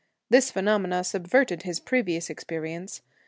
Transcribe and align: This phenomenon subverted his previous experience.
This 0.31 0.49
phenomenon 0.49 1.03
subverted 1.03 1.61
his 1.61 1.79
previous 1.79 2.31
experience. 2.31 3.03